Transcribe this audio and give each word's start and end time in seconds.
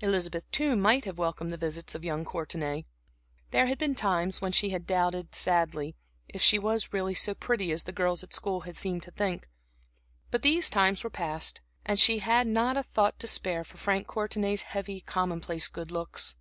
Elizabeth, 0.00 0.50
too, 0.50 0.74
might 0.76 1.04
have 1.04 1.18
welcomed 1.18 1.50
the 1.50 1.58
visits 1.58 1.94
of 1.94 2.02
young 2.02 2.24
Courtenay. 2.24 2.86
There 3.50 3.66
had 3.66 3.76
been 3.76 3.94
times 3.94 4.40
when 4.40 4.50
she 4.50 4.70
had 4.70 4.86
doubted, 4.86 5.34
sadly, 5.34 5.94
if 6.26 6.40
she 6.40 6.58
were 6.58 6.78
really 6.90 7.12
so 7.12 7.34
pretty 7.34 7.70
as 7.70 7.84
the 7.84 7.92
girls 7.92 8.22
at 8.22 8.32
school 8.32 8.60
had 8.62 8.78
seemed 8.78 9.02
to 9.02 9.10
think. 9.10 9.46
But 10.30 10.40
these 10.40 10.70
times 10.70 11.04
were 11.04 11.10
past, 11.10 11.60
and 11.84 12.00
she 12.00 12.20
had 12.20 12.46
not 12.46 12.78
a 12.78 12.82
thought 12.82 13.18
to 13.18 13.26
spare 13.26 13.62
for 13.62 13.76
Frank 13.76 14.06
Courtenay's 14.06 14.62
heavy, 14.62 15.02
commonplace 15.02 15.68
good 15.68 15.90
looks. 15.90 16.34